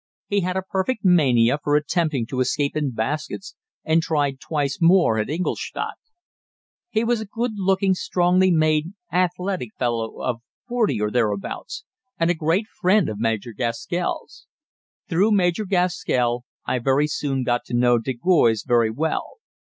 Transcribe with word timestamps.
He 0.25 0.39
had 0.39 0.57
a 0.57 0.63
perfect 0.63 1.05
mania 1.05 1.59
for 1.63 1.75
attempting 1.75 2.25
to 2.25 2.39
escape 2.39 2.75
in 2.75 2.89
baskets, 2.89 3.53
and 3.83 4.01
tried 4.01 4.39
twice 4.39 4.79
more 4.81 5.19
at 5.19 5.29
Ingolstadt. 5.29 5.93
He 6.89 7.03
was 7.03 7.21
a 7.21 7.27
good 7.27 7.51
looking, 7.57 7.93
strongly 7.93 8.49
made, 8.49 8.93
athletic 9.13 9.75
fellow 9.77 10.19
of 10.23 10.41
forty 10.67 10.99
or 10.99 11.11
thereabouts, 11.11 11.83
and 12.17 12.31
a 12.31 12.33
great 12.33 12.65
friend 12.65 13.09
of 13.09 13.19
Major 13.19 13.51
Gaskell's. 13.53 14.47
Through 15.07 15.33
Major 15.33 15.65
Gaskell 15.65 16.45
I 16.65 16.79
very 16.79 17.05
soon 17.05 17.43
got 17.43 17.63
to 17.65 17.75
know 17.75 17.99
de 17.99 18.13
Goys 18.13 18.63
very 18.67 18.89
well. 18.89 19.33